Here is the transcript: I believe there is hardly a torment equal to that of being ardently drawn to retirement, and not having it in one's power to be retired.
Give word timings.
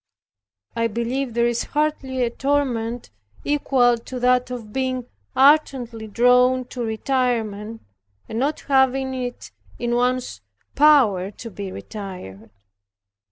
I 0.75 0.87
believe 0.87 1.35
there 1.35 1.45
is 1.45 1.65
hardly 1.75 2.23
a 2.23 2.31
torment 2.31 3.11
equal 3.43 3.99
to 3.99 4.19
that 4.19 4.49
of 4.49 4.73
being 4.73 5.05
ardently 5.35 6.07
drawn 6.07 6.65
to 6.69 6.81
retirement, 6.83 7.81
and 8.27 8.39
not 8.39 8.61
having 8.61 9.13
it 9.13 9.51
in 9.77 9.93
one's 9.93 10.41
power 10.73 11.29
to 11.29 11.51
be 11.51 11.71
retired. 11.71 12.49